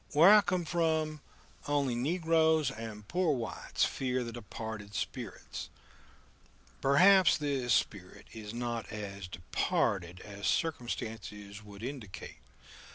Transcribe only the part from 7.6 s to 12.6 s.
spirit is not as departed as circumstances would indicate.